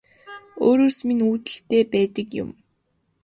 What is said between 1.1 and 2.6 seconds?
үүдэлтэй байдаг юм